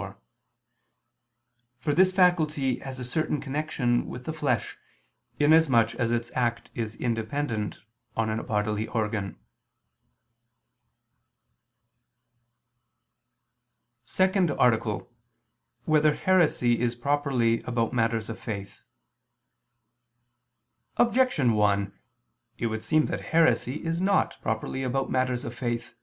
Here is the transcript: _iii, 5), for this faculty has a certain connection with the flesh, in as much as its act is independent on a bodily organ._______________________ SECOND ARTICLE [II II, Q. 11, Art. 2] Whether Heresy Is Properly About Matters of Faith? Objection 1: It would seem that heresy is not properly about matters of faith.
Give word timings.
_iii, 0.02 0.12
5), 0.14 0.18
for 1.78 1.92
this 1.94 2.10
faculty 2.10 2.78
has 2.78 2.98
a 2.98 3.04
certain 3.04 3.38
connection 3.38 4.06
with 4.06 4.24
the 4.24 4.32
flesh, 4.32 4.78
in 5.38 5.52
as 5.52 5.68
much 5.68 5.94
as 5.94 6.10
its 6.10 6.30
act 6.34 6.70
is 6.74 6.94
independent 6.94 7.80
on 8.16 8.30
a 8.30 8.42
bodily 8.42 8.86
organ._______________________ 8.86 9.32
SECOND 14.04 14.50
ARTICLE 14.52 14.90
[II 14.90 15.00
II, 15.00 15.04
Q. 15.04 15.08
11, 15.08 15.12
Art. 15.12 15.84
2] 15.84 15.90
Whether 15.92 16.14
Heresy 16.14 16.80
Is 16.80 16.94
Properly 16.94 17.62
About 17.64 17.92
Matters 17.92 18.30
of 18.30 18.38
Faith? 18.38 18.82
Objection 20.96 21.52
1: 21.52 21.92
It 22.56 22.68
would 22.68 22.82
seem 22.82 23.04
that 23.04 23.20
heresy 23.36 23.84
is 23.84 24.00
not 24.00 24.40
properly 24.40 24.82
about 24.82 25.10
matters 25.10 25.44
of 25.44 25.54
faith. 25.54 25.94